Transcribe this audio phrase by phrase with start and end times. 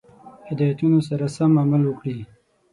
[0.49, 2.19] هدایتونو سره سم عمل وکړي.